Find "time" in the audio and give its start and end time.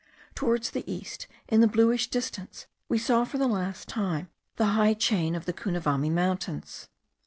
3.87-4.29